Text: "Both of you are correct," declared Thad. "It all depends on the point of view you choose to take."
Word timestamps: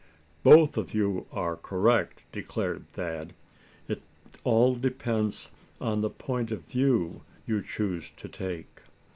"Both 0.41 0.77
of 0.77 0.95
you 0.95 1.27
are 1.31 1.55
correct," 1.55 2.23
declared 2.31 2.87
Thad. 2.89 3.33
"It 3.87 4.01
all 4.43 4.73
depends 4.73 5.51
on 5.79 6.01
the 6.01 6.09
point 6.09 6.49
of 6.49 6.63
view 6.63 7.21
you 7.45 7.61
choose 7.61 8.09
to 8.17 8.27
take." 8.27 8.81